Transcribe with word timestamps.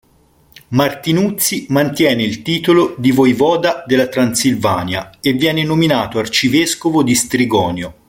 Martinuzzi 0.69 1.67
mantiene 1.69 2.23
il 2.23 2.41
titolo 2.41 2.95
di 2.97 3.11
voivoda 3.11 3.83
della 3.85 4.07
Transilvania 4.07 5.19
e 5.21 5.33
viene 5.33 5.63
nominato 5.63 6.17
arcivescovo 6.17 7.03
di 7.03 7.13
Strigonio. 7.13 7.95